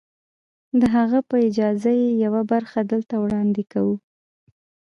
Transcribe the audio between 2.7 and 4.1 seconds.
دلته وړاندې کوو.